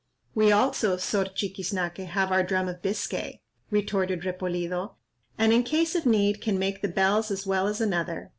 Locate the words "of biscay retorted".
2.67-4.21